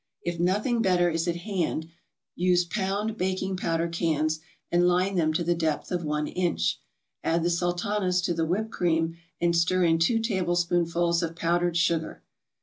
If 0.23 0.39
nothing 0.39 0.81
better 0.81 1.11
is 1.11 1.27
at 1.27 1.35
hand, 1.35 1.87
use 2.35 2.65
pound 2.65 3.17
baking 3.17 3.55
powder 3.57 3.87
cans, 3.87 4.39
and 4.71 4.87
line 4.87 5.13
them 5.15 5.31
to 5.33 5.43
the 5.43 5.53
depth 5.53 5.91
of 5.91 6.03
one 6.03 6.25
inch. 6.25 6.79
Add 7.23 7.43
the 7.43 7.51
Sultanas 7.51 8.19
to 8.23 8.33
the 8.33 8.43
whipped 8.47 8.71
cream 8.71 9.17
and 9.39 9.55
stir 9.55 9.83
in 9.83 9.99
two 9.99 10.17
tablespoonfuls 10.17 11.21
of 11.21 11.35
powdered 11.35 11.77
sugar. 11.77 12.23